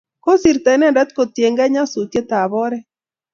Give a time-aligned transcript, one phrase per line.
[0.23, 2.85] kosirto inendet kotienge nyasutiet ab oret